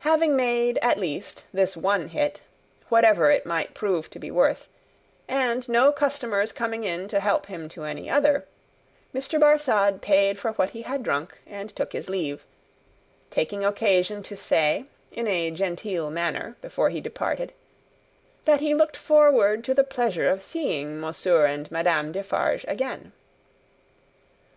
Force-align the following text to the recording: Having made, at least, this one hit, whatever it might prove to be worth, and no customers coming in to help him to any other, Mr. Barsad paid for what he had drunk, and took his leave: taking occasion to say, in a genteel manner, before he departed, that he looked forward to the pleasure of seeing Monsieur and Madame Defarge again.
Having 0.00 0.34
made, 0.34 0.80
at 0.82 0.98
least, 0.98 1.44
this 1.54 1.76
one 1.76 2.08
hit, 2.08 2.40
whatever 2.88 3.30
it 3.30 3.46
might 3.46 3.72
prove 3.72 4.10
to 4.10 4.18
be 4.18 4.28
worth, 4.28 4.66
and 5.28 5.68
no 5.68 5.92
customers 5.92 6.50
coming 6.50 6.82
in 6.82 7.06
to 7.06 7.20
help 7.20 7.46
him 7.46 7.68
to 7.68 7.84
any 7.84 8.10
other, 8.10 8.44
Mr. 9.14 9.38
Barsad 9.38 10.00
paid 10.02 10.40
for 10.40 10.50
what 10.54 10.70
he 10.70 10.82
had 10.82 11.04
drunk, 11.04 11.38
and 11.46 11.70
took 11.76 11.92
his 11.92 12.08
leave: 12.10 12.44
taking 13.30 13.64
occasion 13.64 14.24
to 14.24 14.36
say, 14.36 14.86
in 15.12 15.28
a 15.28 15.52
genteel 15.52 16.10
manner, 16.10 16.56
before 16.60 16.90
he 16.90 17.00
departed, 17.00 17.52
that 18.46 18.58
he 18.58 18.74
looked 18.74 18.96
forward 18.96 19.62
to 19.62 19.72
the 19.72 19.84
pleasure 19.84 20.28
of 20.28 20.42
seeing 20.42 20.98
Monsieur 20.98 21.46
and 21.46 21.70
Madame 21.70 22.10
Defarge 22.10 22.64
again. 22.66 23.12